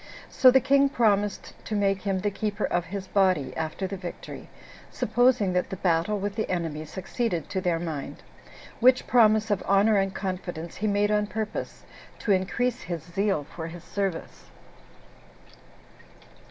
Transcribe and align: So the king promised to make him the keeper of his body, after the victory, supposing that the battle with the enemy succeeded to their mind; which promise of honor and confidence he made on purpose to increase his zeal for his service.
So 0.31 0.49
the 0.49 0.59
king 0.59 0.89
promised 0.89 1.53
to 1.65 1.75
make 1.75 2.01
him 2.01 2.21
the 2.21 2.31
keeper 2.31 2.65
of 2.65 2.85
his 2.85 3.05
body, 3.05 3.55
after 3.55 3.85
the 3.85 3.97
victory, 3.97 4.49
supposing 4.89 5.53
that 5.53 5.69
the 5.69 5.75
battle 5.75 6.17
with 6.17 6.33
the 6.35 6.49
enemy 6.49 6.85
succeeded 6.85 7.51
to 7.51 7.61
their 7.61 7.77
mind; 7.77 8.23
which 8.79 9.05
promise 9.05 9.51
of 9.51 9.61
honor 9.67 9.97
and 9.99 10.11
confidence 10.11 10.77
he 10.77 10.87
made 10.87 11.11
on 11.11 11.27
purpose 11.27 11.83
to 12.17 12.31
increase 12.31 12.81
his 12.81 13.03
zeal 13.03 13.43
for 13.43 13.67
his 13.67 13.83
service. 13.83 14.45